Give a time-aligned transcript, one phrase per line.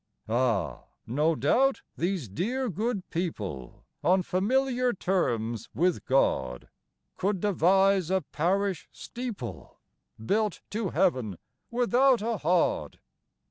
[0.29, 6.69] Ah, no doubt these dear good people On familiar terms with God,
[7.17, 9.77] Could devise a parish steeple
[10.25, 11.37] Built to heaven
[11.69, 12.97] without a hod.